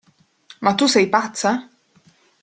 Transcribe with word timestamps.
Ma 0.63 0.73
tu 0.73 0.87
sei 0.87 1.07
pazza? 1.09 1.51